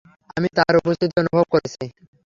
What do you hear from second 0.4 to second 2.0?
তার উপস্থিতি অনুভব করেছি।